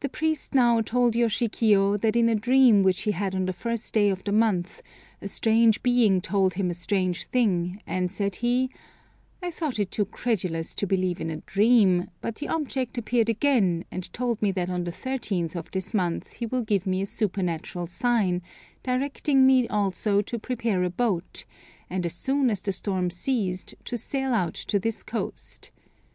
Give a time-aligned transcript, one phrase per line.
[0.00, 3.92] The priest now told Yoshikiyo that in a dream which he had on the first
[3.92, 4.80] day of the month,
[5.20, 8.70] a strange being told him a strange thing, and, said he,
[9.42, 13.84] "I thought it too credulous to believe in a dream, but the object appeared again,
[13.90, 17.04] and told me that on the thirteenth of this month he will give me a
[17.04, 18.40] supernatural sign,
[18.82, 21.44] directing me also to prepare a boat,
[21.90, 25.70] and as soon as the storm ceased, to sail out to this coast.